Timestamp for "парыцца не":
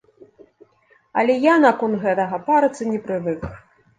2.47-2.99